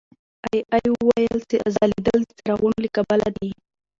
اې 0.45 0.57
ای 0.75 0.85
وویل 0.99 1.39
چې 1.49 1.57
ځلېدل 1.75 2.19
د 2.27 2.31
څراغونو 2.39 2.77
له 2.83 2.89
کبله 2.97 3.27
دي. 3.37 3.51